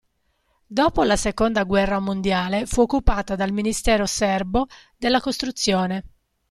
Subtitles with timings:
[0.65, 4.65] Dopo la seconda guerra mondiale fu occupata dal Ministero serbo
[4.97, 6.03] della Costruzione.